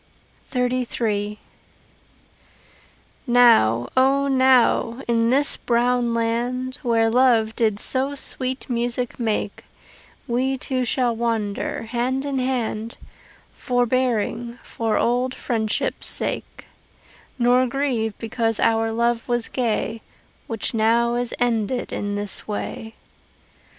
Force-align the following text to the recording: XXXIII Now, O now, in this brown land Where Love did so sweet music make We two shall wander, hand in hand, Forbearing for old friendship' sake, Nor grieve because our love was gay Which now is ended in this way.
XXXIII 0.51 1.37
Now, 3.27 3.87
O 3.95 4.27
now, 4.27 5.03
in 5.07 5.29
this 5.29 5.57
brown 5.57 6.15
land 6.15 6.79
Where 6.81 7.07
Love 7.07 7.55
did 7.55 7.79
so 7.79 8.15
sweet 8.15 8.67
music 8.67 9.19
make 9.19 9.63
We 10.27 10.57
two 10.57 10.85
shall 10.85 11.15
wander, 11.15 11.83
hand 11.83 12.25
in 12.25 12.39
hand, 12.39 12.97
Forbearing 13.53 14.57
for 14.63 14.97
old 14.97 15.35
friendship' 15.35 16.03
sake, 16.03 16.65
Nor 17.37 17.67
grieve 17.67 18.15
because 18.17 18.59
our 18.59 18.91
love 18.91 19.27
was 19.27 19.49
gay 19.49 20.01
Which 20.47 20.73
now 20.73 21.13
is 21.13 21.31
ended 21.37 21.93
in 21.93 22.15
this 22.15 22.47
way. 22.47 22.95